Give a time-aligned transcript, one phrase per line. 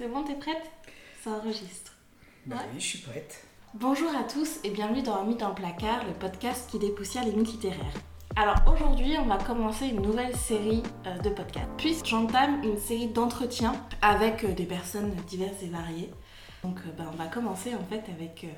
[0.00, 0.70] C'est bon, t'es prête?
[1.22, 1.92] Ça enregistre.
[2.46, 2.62] Bah Ouais.
[2.72, 3.44] oui, je suis prête.
[3.74, 7.32] Bonjour à tous et bienvenue dans mythe dans le placard, le podcast qui dépoussière les
[7.32, 7.92] mythes littéraires.
[8.34, 11.68] Alors aujourd'hui, on va commencer une nouvelle série euh, de podcasts.
[11.76, 16.08] Puis j'entame une série d'entretiens avec euh, des personnes diverses et variées.
[16.64, 18.48] Donc euh, bah, on va commencer en fait avec euh,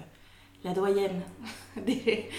[0.62, 1.22] la doyenne
[1.76, 2.30] des,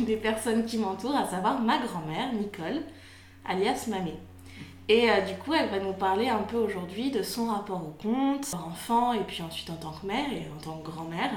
[0.00, 2.82] des personnes qui m'entourent, à savoir ma grand-mère, Nicole,
[3.46, 4.18] alias Mamé.
[4.90, 7.92] Et euh, du coup, elle va nous parler un peu aujourd'hui de son rapport au
[7.92, 11.30] conte, en enfant et puis ensuite en tant que mère et en tant que grand-mère.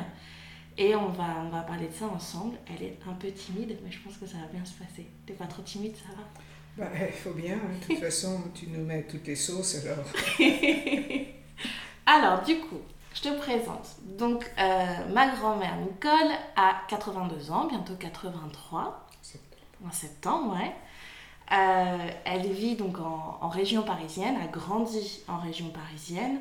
[0.75, 2.57] Et on va, on va parler de ça ensemble.
[2.65, 5.05] Elle est un peu timide, mais je pense que ça va bien se passer.
[5.27, 6.23] T'es pas trop timide, ça va?
[6.75, 7.77] Bah, il faut bien, hein.
[7.79, 10.03] de toute façon, tu nous mets toutes les sauces alors.
[12.07, 12.81] Alors, du coup,
[13.13, 13.97] je te présente.
[14.17, 19.07] Donc, euh, ma grand-mère Nicole a 82 ans, bientôt 83,
[19.85, 20.71] en septembre, ouais.
[21.53, 26.39] Euh, elle vit donc en, région parisienne, a grandi en région parisienne.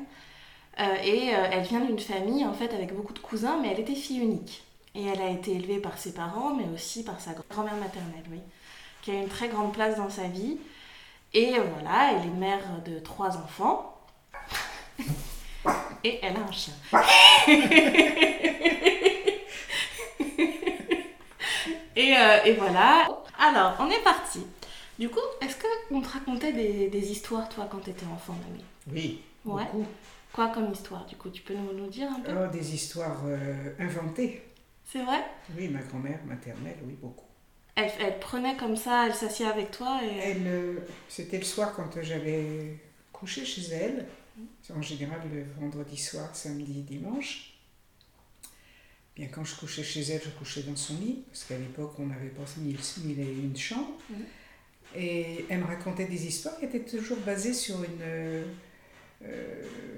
[0.79, 3.79] Euh, et euh, elle vient d'une famille en fait avec beaucoup de cousins, mais elle
[3.79, 4.63] était fille unique.
[4.95, 8.39] Et elle a été élevée par ses parents, mais aussi par sa grand-mère maternelle, oui,
[9.01, 10.57] qui a une très grande place dans sa vie.
[11.33, 13.97] Et voilà, elle est mère de trois enfants.
[16.05, 16.73] Et elle a un chien.
[21.95, 23.07] et voilà.
[23.39, 24.45] Alors, on est parti.
[24.99, 25.55] Du coup, est-ce
[25.89, 28.63] qu'on te racontait des, des histoires, toi, quand t'étais enfant, Mamie?
[28.91, 29.63] Oui, Ouais.
[29.65, 29.85] beaucoup.
[30.31, 31.29] Quoi comme histoire, du coup?
[31.29, 32.31] Tu peux nous, nous dire un peu?
[32.31, 34.41] Oh, des histoires euh, inventées.
[34.85, 35.23] C'est vrai?
[35.57, 37.25] Oui, ma grand-mère maternelle, oui, beaucoup.
[37.75, 40.17] elle, elle prenait comme ça, elle s'assied avec toi et...
[40.17, 42.77] Elle, euh, c'était le soir quand j'allais
[43.11, 44.07] coucher chez elle,
[44.75, 47.53] en général le vendredi soir, samedi, dimanche.
[49.15, 52.07] Bien, quand je couchais chez elle, je couchais dans son lit, parce qu'à l'époque, on
[52.07, 53.93] n'avait pas mille, mille et une chambres.
[54.09, 54.25] Mhm.
[54.95, 58.01] Et elle me racontait des histoires qui étaient toujours basées sur une...
[58.01, 58.43] euh,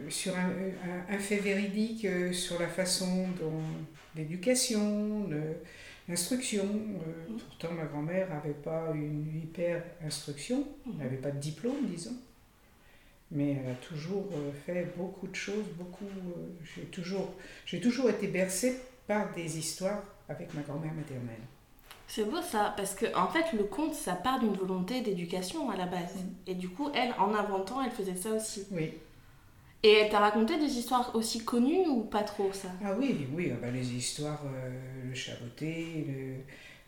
[0.09, 3.61] sur un, un- un fait véridique, euh, sur la façon dont
[4.15, 5.27] l'éducation,
[6.07, 6.63] l'instruction.
[6.65, 7.39] euh, Mhm.
[7.39, 10.97] Pourtant, ma grand-mère n'avait pas une hyper instruction, Mhm.
[10.99, 12.15] n'avait pas de diplôme, disons.
[13.31, 14.29] Mais elle a toujours
[14.65, 16.05] fait beaucoup de choses, beaucoup.
[16.63, 17.33] j'ai toujours,
[17.65, 18.77] j'ai toujours été bercée
[19.07, 21.41] par des histoires avec ma grand-mère maternelle.
[22.07, 25.75] C'est beau ça, parce que en fait, le conte, ça part d'une volonté d'éducation à
[25.75, 26.15] la base.
[26.47, 28.65] Et du coup, elle, en inventant, elle faisait ça aussi.
[28.71, 28.93] Oui.
[29.83, 32.69] Et elle t'a raconté des histoires aussi connues ou pas trop, ça?
[32.83, 36.43] Ah oui, oui, ah bah, les histoires, euh, le chaboté,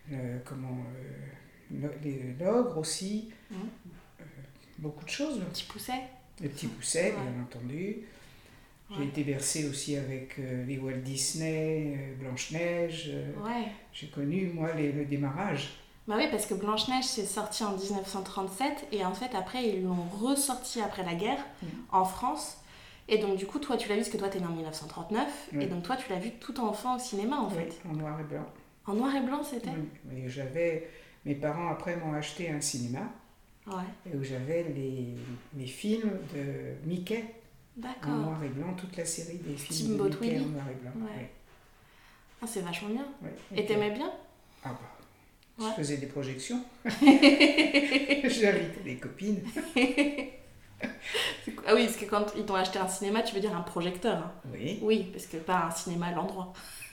[0.09, 3.57] le, le- comment, euh, le- les- l'ogre aussi, Mhm.
[4.21, 4.23] euh,
[4.79, 5.39] beaucoup de choses.
[5.51, 6.01] Petit pousset
[6.41, 7.31] Les petits poussets, Ouais.
[7.31, 7.97] bien entendu.
[8.91, 9.05] J'ai Ouais.
[9.07, 13.09] été bercée aussi avec euh, les Walt Disney, euh, Blanche-Neige.
[13.13, 13.65] euh, Ouais.
[13.91, 15.71] J'ai connu, moi, les- le démarrage.
[16.07, 20.07] Bah oui, parce que Blanche-Neige, c'est sorti en 1937, et en fait, après, ils l'ont
[20.21, 21.69] ressorti après la guerre, Mhm.
[21.91, 22.57] en France.
[23.09, 25.49] Et donc, du coup, toi, tu l'as vu, parce que toi, t'es né en 1939,
[25.53, 25.63] Oui.
[25.63, 27.73] et donc toi, tu l'as vu tout enfant au cinéma, en Oui, fait.
[27.89, 28.45] en noir et blanc.
[28.85, 29.69] En noir et blanc, c'était
[30.09, 30.89] Oui, j'avais...
[31.25, 33.01] Mes parents, après, m'ont acheté un cinéma
[33.67, 33.73] Ouais.
[34.09, 35.09] et où j'avais les,
[35.57, 37.25] les films de Mickey
[38.05, 40.45] en noir et blanc, toute la série des films Steamboat de Mickey Willie.
[40.45, 40.91] en noir et blanc.
[41.05, 41.29] Ouais.
[42.41, 43.05] Ah, c'est vachement bien.
[43.55, 44.11] Et t'aimais bien?
[44.63, 44.79] Ah bah,
[45.59, 45.71] Ouais.
[45.71, 46.63] je faisais des projections.
[46.85, 49.41] J'invitais des copines.
[51.65, 54.17] Ah oui, parce que quand ils t'ont acheté un cinéma, tu veux dire un projecteur.
[54.17, 54.31] hein?
[54.53, 54.77] Oui.
[54.83, 56.53] Oui, parce que pas un cinéma à l'endroit.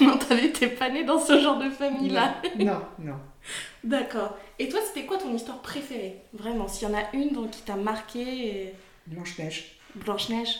[0.00, 0.18] non,
[0.58, 2.34] t'es pas né dans ce genre de famille-là.
[2.58, 3.16] Non, non.
[3.84, 4.36] D'accord.
[4.58, 6.16] Et toi, c'était quoi ton histoire préférée?
[6.32, 8.20] Vraiment, s'il y en a une dont qui t'a marqué,
[8.66, 8.74] et-
[9.08, 9.78] Blanche-Neige.
[9.94, 10.58] Blanche-Neige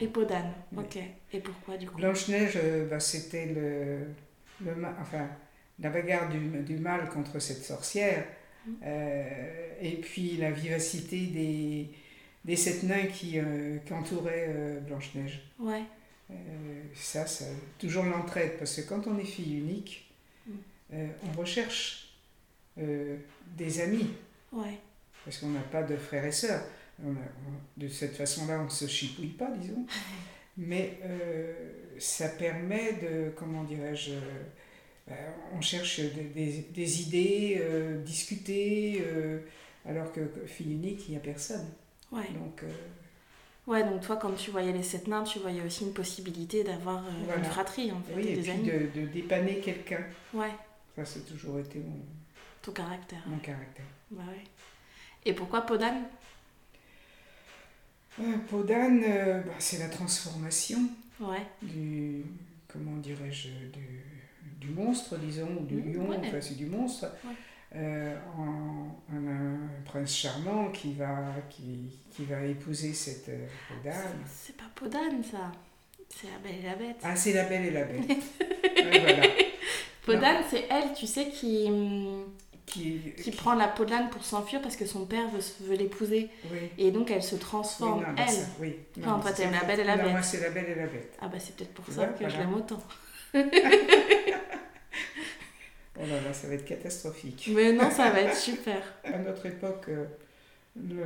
[0.00, 0.52] Et Peau d'âne.
[0.72, 0.84] Oui.
[0.84, 0.98] Ok.
[1.32, 1.96] Et pourquoi du coup?
[1.96, 4.14] Blanche-Neige, euh, bah, c'était le,
[5.00, 5.28] enfin,
[5.80, 8.24] la bagarre du, du mal contre cette sorcière.
[8.66, 8.76] Mhm.
[8.84, 11.90] Euh, et puis la vivacité des,
[12.44, 15.42] des sept nains qui, euh, qui entouraient euh, Blanche-Neige.
[15.58, 15.82] Ouais.
[16.94, 17.46] Ça, ça,
[17.78, 20.07] toujours l'entraide, parce que quand on est fille unique.
[20.92, 22.14] Euh, on recherche
[22.78, 23.16] euh,
[23.56, 24.08] des amis,
[24.52, 24.78] Ouais.
[25.24, 26.62] parce qu'on n'a pas de frères et sœurs.
[27.04, 29.84] On a- on- de cette façon-là, on ne se chipouille pas, disons.
[30.56, 31.52] Mais euh,
[31.98, 34.12] ça permet de, comment dirais-je,
[35.06, 35.16] ben,
[35.54, 37.62] on cherche des, des- des idées,
[38.04, 39.02] discuter,
[39.86, 41.66] alors que, que fille unique, il n'y a personne.
[42.12, 42.28] Ouais.
[42.34, 42.62] Donc,
[43.66, 47.04] Ouais, donc toi, quand tu voyais les sept nains, tu voyais aussi une possibilité d'avoir
[47.04, 47.40] euh, Voilà.
[47.40, 48.62] une fratrie, en fait, oui, et et des puis amis.
[48.94, 50.00] de, de dépanner quelqu'un.
[50.32, 50.48] Ouais,
[50.98, 52.00] Ça, c'est toujours été mon,
[52.60, 53.20] ton caractère.
[53.26, 53.84] mon caractère.
[54.10, 54.42] Bah ouais.
[55.24, 56.02] Et pourquoi Podane?
[58.20, 60.78] Euh, peau d'âne, euh, bah, c'est la transformation
[61.20, 61.46] Ouais.
[61.62, 62.24] du,
[62.66, 64.02] comment dirais-je, du,
[64.60, 66.16] du monstre, disons, ou du Mhm, lion, ouais.
[66.20, 67.34] enfin c'est du monstre, Ouais.
[67.76, 73.46] euh, en, en un prince charmant qui va, qui, qui va épouser cette euh,
[73.84, 74.24] dame.
[74.26, 75.52] C'est pas Podane ça.
[76.08, 76.96] C'est la belle et la bête.
[77.04, 78.08] Ah, c'est la belle et la bête.
[78.08, 79.22] Ouais, voilà.
[80.14, 81.70] Podane, c'est elle, tu sais, qui,
[82.66, 85.76] Qui, qui prend la peau de l'âne pour s'enfuir parce que son père veut, veut
[85.76, 86.28] l'épouser.
[86.52, 86.58] Oui.
[86.76, 88.32] Et donc elle se Oui, transforme, non, bah, elle.
[88.34, 88.76] ça, oui.
[89.00, 90.12] Enfin, toi, t'aimes la Belle et la non, Bête.
[90.12, 91.16] moi, c'est la belle et la bête.
[91.20, 92.82] Ah bah c'est peut-être pour ça que je l'aime autant.
[96.00, 97.50] Oh là là, ça va être catastrophique.
[97.52, 98.80] Mais non, ça va être super.
[99.04, 100.04] À notre époque, euh,
[100.76, 101.04] le,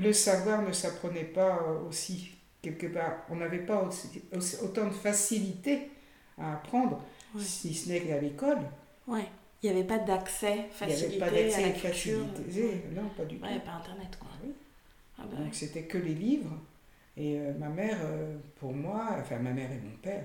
[0.00, 2.30] le savoir ne s'apprenait pas euh, aussi,
[2.62, 3.24] quelque part.
[3.30, 5.90] On n'avait pas aussi- autant de facilité
[6.38, 7.02] à apprendre,
[7.34, 7.42] Ouais.
[7.42, 8.58] si ce n'est qu'à l'école.
[9.06, 9.26] Ouais.
[9.62, 12.82] Il n'y avait pas d'accès Il n'y facilité avait pas d'accès facilité.
[12.94, 13.44] Non, pas du tout.
[13.44, 14.28] Ouais, pas internet quoi.
[14.32, 14.52] Ah oui.
[15.18, 16.56] Ah bah Donc c'était que les livres.
[17.16, 20.24] Et euh, ma mère, euh, pour moi, enfin ma mère et mon père,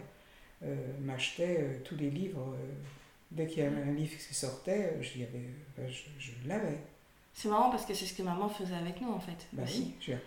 [0.63, 2.55] euh, m'achetaient euh, tous les livres.
[3.31, 5.19] dès qu'il y avait un livre qui sortait, je,
[6.47, 6.79] l'avais-
[7.41, 9.47] C'est marrant parce que c'est ce que maman faisait avec nous en fait.
[9.53, 10.17] Bah oui, j'ai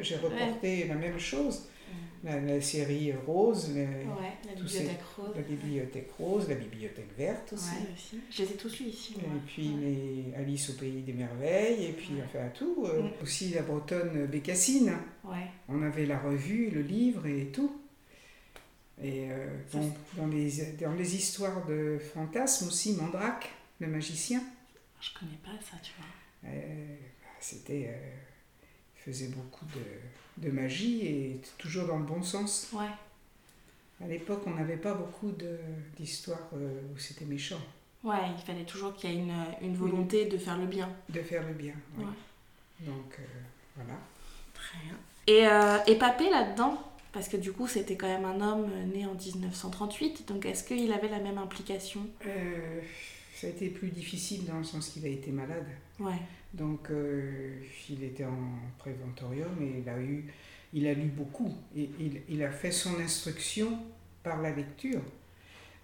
[0.00, 1.68] j'ai reporté la même chose.
[1.88, 2.26] Mm.
[2.26, 5.30] La, la série Rose, le- Ouais, la bibliothèque rose.
[5.36, 7.70] la bibliothèque Rose, la bibliothèque verte aussi.
[7.70, 8.20] Ouais, aussi.
[8.28, 9.14] Je les ai tous lus ici.
[9.20, 9.36] moi.
[9.36, 12.86] Et puis les Alice au pays des merveilles, et puis enfin tout.
[12.86, 13.10] euh, Mm.
[13.22, 14.92] Aussi la bretonne Bécassine.
[15.68, 17.72] On avait la revue, le livre et tout.
[19.00, 20.50] Et euh, bon, dans, les,
[20.80, 23.48] dans les histoires de fantasmes aussi, Mandrake,
[23.80, 24.40] le magicien,
[25.00, 26.06] Je connais pas ça, tu vois.
[26.44, 26.96] Euh,
[27.40, 27.86] c'était.
[27.88, 28.10] euh,
[28.96, 32.68] il faisait beaucoup de, de magie et toujours dans le bon sens.
[32.72, 32.86] Ouais.
[34.02, 35.32] À l'époque, on n'avait pas beaucoup
[35.98, 37.60] d'histoires euh, où c'était méchant,
[38.04, 40.88] Ouais, il fallait toujours qu'il y ait une, une volonté de faire le bien.
[41.08, 41.74] de faire le bien.
[41.98, 42.04] oui.
[42.04, 42.86] Ouais.
[42.86, 43.22] Donc euh,
[43.76, 43.94] voilà.
[44.54, 44.96] Très bien.
[45.28, 49.04] Et, euh, et Papé là-dedans Parce que du coup, c'était quand même un homme né
[49.06, 50.26] en 1938.
[50.28, 52.06] Donc, est-ce qu'il avait la même implication?
[52.26, 52.80] Euh,
[53.42, 55.66] ça a été plus difficile dans le sens qu'il a été malade.
[56.00, 56.18] Ouais.
[56.54, 57.60] Donc, euh,
[57.90, 58.38] il était en
[58.78, 60.24] préventorium et il a, eu,
[60.72, 61.52] il a lu beaucoup.
[61.76, 63.78] Et il, il a fait son instruction
[64.22, 65.00] par la lecture.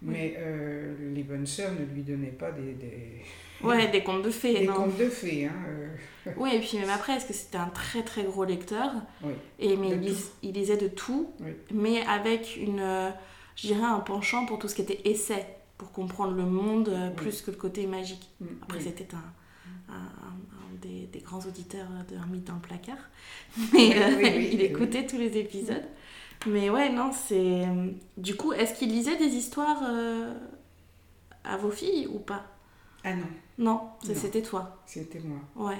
[0.01, 3.21] Mais euh, les bonnes sœurs ne lui donnaient pas des, des,
[3.63, 5.45] Ouais, des contes de fées, des non contes de fées.
[5.45, 5.95] Hein, euh,
[6.37, 8.91] Oui, et puis même après, est-ce que c'était un très très gros lecteur
[9.21, 9.33] oui.
[9.59, 11.51] et, mais il, lis- il lisait de tout, Oui.
[11.73, 13.11] mais avec une,
[13.57, 15.45] je dirais un penchant pour tout ce qui était essai,
[15.79, 17.15] pour comprendre le monde euh, Oui.
[17.15, 18.29] plus que le côté magique.
[18.41, 18.83] Mm, Après, oui.
[18.83, 22.97] c'était un, un- un- un des, des grands auditeurs de mythe dans le placard.
[23.73, 25.85] Mais Oui, euh, oui, il écoutait tous les épisodes.
[26.47, 27.65] Mais ouais, non, c'est.
[28.17, 30.33] Du coup, est-ce qu'il lisait des histoires euh,
[31.43, 32.45] à vos filles ou pas?
[33.03, 33.25] Ah non,
[33.57, 34.81] Non, c'était toi.
[34.85, 35.39] c'était moi.
[35.55, 35.79] Ouais.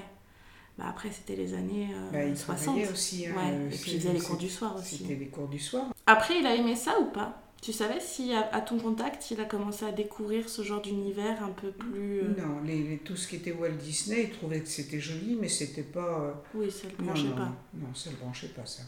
[0.77, 2.63] Bah après, c'était les années euh, Bah, il 60.
[2.65, 3.27] travaillait aussi.
[3.27, 4.97] hein, Ouais, euh, et puis il faisait les cours du soir aussi.
[4.97, 5.87] C'était les cours du soir.
[6.05, 7.41] Après, il a aimé ça ou pas?
[7.61, 11.43] Tu savais si à, à ton contact, il a commencé à découvrir ce genre d'univers
[11.43, 12.21] un peu plus.
[12.21, 15.35] euh, Non, les, les- tout ce qui était Walt Disney, il trouvait que c'était joli,
[15.35, 16.21] mais c'était pas.
[16.21, 17.51] euh, Oui, ça le branchait non, pas.
[17.73, 18.83] non, ça le branchait pas, ça.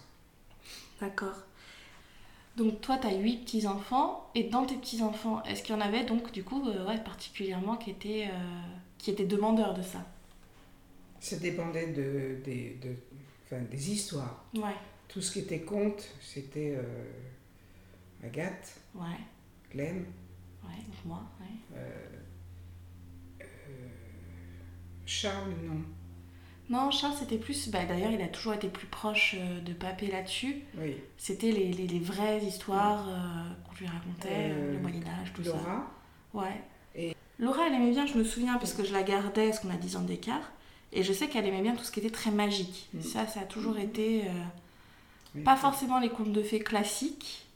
[1.02, 1.36] D'accord.
[2.58, 6.04] Donc toi, tu as huit petits-enfants, et dans tes petits-enfants, est-ce qu'il y en avait
[6.06, 8.28] donc du coup, euh, ouais, particulièrement qui étaient,
[8.98, 10.06] qui étaient demandeurs de ça?
[11.20, 12.96] Ça dépendait de, des- de,
[13.46, 14.44] enfin, des histoires.
[14.56, 14.76] Ouais,
[15.08, 16.76] Tout ce qui était conte, c'était
[18.24, 19.06] Agathe, ouais,
[19.70, 20.06] Clem,
[20.64, 21.78] ouais, donc moi, ouais.
[21.78, 22.08] euh,
[23.42, 23.46] euh,
[25.06, 25.82] Charles, non.
[26.70, 27.70] Non, Charles, c'était plus.
[27.70, 30.62] Bah, D'ailleurs, il a toujours été plus proche euh, de Papé là-dessus.
[30.78, 30.96] Oui.
[31.18, 33.14] C'était les, les, les vraies histoires euh,
[33.68, 35.50] qu'on lui racontait, le Moyen-Âge, tout ça.
[35.52, 35.92] Laura,
[36.34, 36.62] Ouais.
[36.96, 39.70] Et- Laura, elle aimait bien, je me souviens, parce que je la gardais, parce qu'on
[39.72, 40.52] a 10 ans d'écart.
[40.94, 42.88] Et je sais qu'elle aimait bien tout ce qui était très magique.
[42.94, 43.02] Mm.
[43.02, 44.26] Ça, ça a toujours été.
[44.28, 44.32] euh,
[45.36, 45.44] oui.
[45.44, 47.48] pas forcément les contes de fées classiques,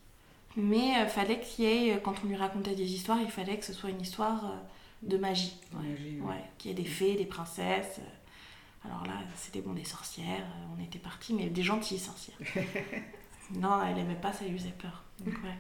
[0.58, 3.58] mais euh, fallait qu'il y ait, euh, quand on lui racontait des histoires, il fallait
[3.58, 4.56] que ce soit une histoire euh,
[5.04, 5.58] de magie.
[5.72, 5.84] De Ouais.
[5.90, 6.22] magie, oui.
[6.22, 8.00] Ouais, qu'il y ait des fées, des princesses.
[8.00, 8.88] euh.
[8.88, 10.46] Alors là, c'était bon, des sorcières,
[10.78, 12.38] on était partis, mais des gentilles sorcières.
[13.56, 15.04] non, elle aimait pas, ça lui faisait peur.
[15.20, 15.58] Donc, ouais.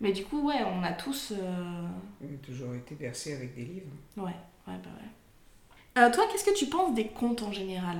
[0.00, 1.32] Mais du coup, ouais, on a tous.
[1.36, 1.88] euh,
[2.22, 3.90] Il a toujours été bercé avec des livres.
[4.16, 4.24] Ouais,
[4.66, 6.02] ouais, bah ouais.
[6.02, 7.98] Euh, toi, qu'est-ce que tu penses des contes en général?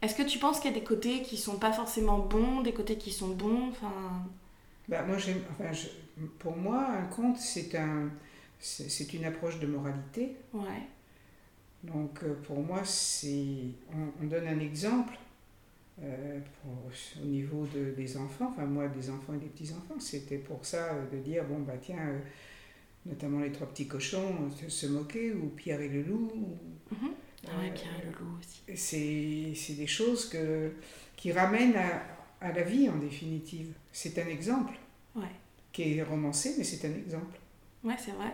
[0.00, 2.72] Est-ce que tu penses qu'il y a des côtés qui sont pas forcément bons, des
[2.72, 3.68] côtés qui sont bons?
[3.70, 4.24] Enfin,
[4.88, 5.16] Bah, moi,
[5.50, 5.88] enfin, je-
[6.38, 8.10] pour moi, un conte, c'est un,
[8.58, 10.36] c'est une approche de moralité.
[10.52, 10.88] ouais,
[11.82, 13.56] Donc, euh, pour moi, c'est,
[13.92, 15.14] on, on donne un exemple
[16.02, 16.90] euh, pour-
[17.22, 18.48] au niveau de, des enfants.
[18.52, 21.74] Enfin, moi, des enfants et des petits-enfants, c'était pour ça euh, de dire, bon, bah
[21.80, 22.18] tiens, euh,
[23.06, 26.32] notamment les trois petits cochons, se, se moquer, ou Pierre et le loup.
[26.36, 26.58] ou-.
[27.48, 28.62] Ah ouais, Euh, Pierre et le loup aussi.
[28.74, 30.72] c'est, c'est des choses que,
[31.16, 32.02] qui ramènent à,
[32.42, 33.72] à la vie, en définitive.
[33.92, 34.74] C'est un exemple
[35.14, 35.24] Ouais.
[35.72, 37.38] qui est romancé, mais c'est un exemple.
[37.84, 38.32] Ouais, c'est vrai.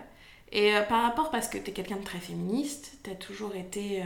[0.52, 3.54] Et euh, par rapport, parce que tu es quelqu'un de très féministe, tu as toujours
[3.54, 4.04] été euh,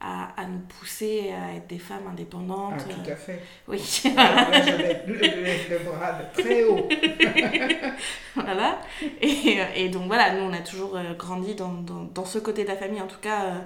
[0.00, 2.74] à, à nous pousser à être des femmes indépendantes.
[2.78, 3.40] Ah, tout euh, à fait.
[3.68, 3.82] Oui,
[4.16, 4.70] Alors là, je
[5.12, 6.88] lever le bras de très haut.
[8.34, 8.80] voilà.
[9.20, 12.68] Et, et donc voilà, nous on a toujours grandi dans, dans, dans ce côté de
[12.68, 13.62] la famille, en tout cas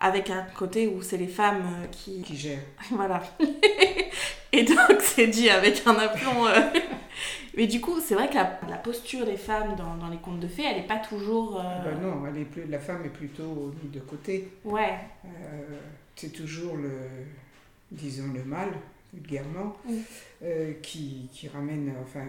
[0.00, 2.22] avec un côté où c'est les femmes qui.
[2.22, 2.58] Qui gère.
[2.90, 3.22] Voilà.
[4.58, 6.46] Et donc c'est dit avec un aplomb.
[6.46, 6.60] euh.
[7.56, 10.40] Mais du coup, c'est vrai que la, la posture des femmes dans, dans les contes
[10.40, 11.60] de fées, elle n'est pas toujours.
[11.60, 14.48] euh, Ben non, elle est plus, la femme est plutôt mise de côté.
[14.64, 15.28] Ouais, Euh,
[16.16, 16.90] c'est toujours le,
[17.92, 18.68] disons, le mal,
[19.12, 20.02] vulgairement, Oui.
[20.42, 22.24] euh, qui, qui ramène, enfin,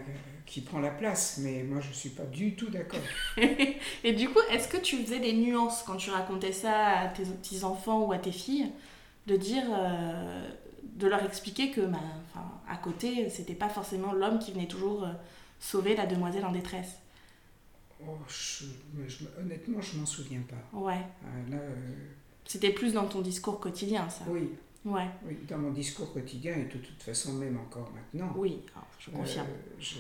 [0.46, 1.40] qui prend la place.
[1.42, 3.00] Mais moi, je ne suis pas du tout d'accord.
[4.04, 7.24] Et du coup, est-ce que tu faisais des nuances quand tu racontais ça à tes
[7.24, 8.68] petits-enfants ou à tes filles
[9.26, 10.48] De dire, euh,
[10.96, 12.00] de leur expliquer que, bah,
[12.32, 15.12] enfin, à côté, c'était pas forcément l'homme qui venait toujours euh,
[15.60, 16.96] sauver la demoiselle en détresse.
[18.02, 18.66] Oh, je-
[19.08, 20.78] je- honnêtement, je m'en souviens pas.
[20.78, 21.00] Ouais.
[21.24, 21.76] Ah, euh,
[22.46, 24.24] C'était plus dans ton discours quotidien, ça.
[24.28, 24.50] oui,
[24.84, 25.08] Ouais.
[25.26, 28.32] oui, dans mon discours quotidien et de toute façon, même encore maintenant.
[28.38, 29.48] Oui, alors, je confirme.
[29.48, 29.96] Euh, je,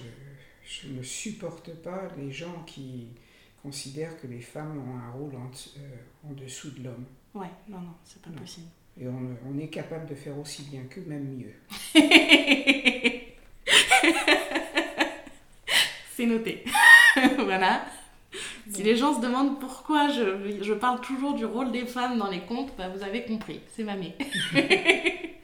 [0.64, 3.08] je ne supporte pas les gens qui
[3.64, 5.50] considèrent que les femmes ont un rôle en,
[6.30, 7.06] en dessous de l'homme.
[7.34, 8.38] Ouais, non, non, c'est pas non.
[8.38, 8.68] possible.
[9.00, 11.54] Et on, on est capable de faire aussi bien qu'eux, même mieux.
[16.16, 16.64] c'est noté.
[17.40, 17.86] voilà.
[18.72, 22.30] Si les gens se demandent pourquoi je, je parle toujours du rôle des femmes dans
[22.30, 24.16] les contes, bah, vous avez compris, c'est mamé.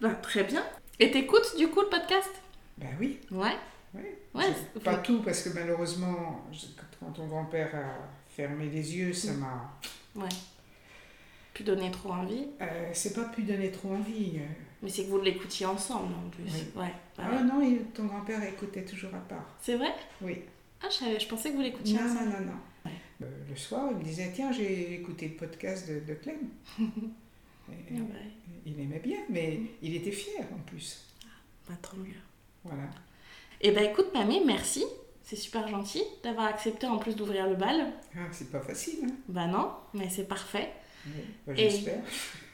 [0.00, 0.64] bah, très bien.
[0.98, 2.30] Et t'écoutes du coup le podcast?
[2.78, 3.56] Ben oui, Ouais.
[3.94, 4.00] oui.
[4.34, 4.44] Ouais,
[4.74, 6.46] c'est- pas tout, parce que malheureusement,
[7.00, 9.78] quand ton grand-père a fermé les yeux, ça m'a...
[10.14, 10.28] Ouais.
[11.60, 12.46] Plus donner trop envie.
[12.62, 14.32] Euh, c'est pas pu donner trop envie.
[14.38, 14.46] euh.
[14.82, 16.44] Mais c'est que vous l'écoutiez ensemble en plus.
[16.44, 16.80] Oui.
[16.82, 16.92] Ouais.
[17.18, 17.42] bah Ah ouais.
[17.42, 19.44] non, il- ton grand-père écoutait toujours à part.
[19.60, 19.92] C'est vrai?
[20.22, 20.38] Oui.
[20.82, 22.30] Ah, je, savais, je pensais que vous l'écoutiez Non, ensemble.
[22.30, 22.90] non, non, non.
[23.22, 26.36] Euh, le soir, il me disait, tiens, j'ai écouté le podcast de, de Clem.
[26.78, 28.30] Et Ah ouais.
[28.64, 31.04] il aimait bien, mais il était fier en plus.
[31.68, 32.14] Bah, tant mieux.
[32.64, 32.84] Voilà.
[33.60, 34.84] Et bah écoute, mamie, merci.
[35.22, 37.92] C'est super gentil d'avoir accepté en plus d'ouvrir le bal.
[38.16, 40.70] Ah, c'est pas facile, hein Bah non, mais c'est parfait.
[41.54, 42.00] J'espère.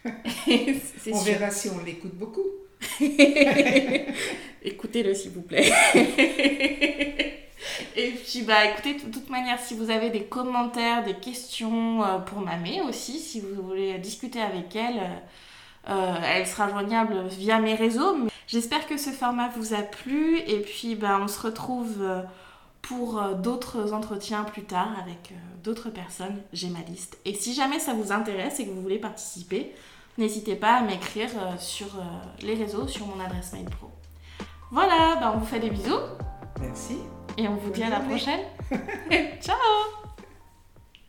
[0.06, 0.10] On
[1.02, 1.32] sûr.
[1.32, 2.46] verra si on l'écoute beaucoup.
[4.62, 5.72] Écoutez-le s'il vous plaît.
[7.96, 12.18] Et puis bah écoutez, de toute manière, si vous avez des commentaires, des questions euh,
[12.18, 15.16] pour Mamé aussi, si vous voulez discuter avec elle, euh,
[15.88, 18.16] euh, elle sera joignable via mes réseaux.
[18.48, 22.22] J'espère que ce format vous a plu et puis bah, on se retrouve euh,
[22.82, 26.36] pour euh, d'autres entretiens plus tard avec euh, d'autres personnes.
[26.52, 27.18] J'ai ma liste.
[27.24, 29.72] Et si jamais ça vous intéresse et que vous voulez participer,
[30.18, 31.88] n'hésitez pas à m'écrire euh, sur
[32.42, 33.90] les réseaux, sur mon adresse mail pro.
[34.70, 36.00] Voilà, bah, on vous fait des bisous
[36.60, 36.98] Merci.
[37.36, 38.40] et on vous Bonne dit à la prochaine.
[39.40, 40.05] Ciao